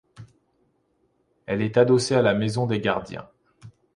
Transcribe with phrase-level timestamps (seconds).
[1.45, 3.29] Elle est adossée à la maison des gardiens.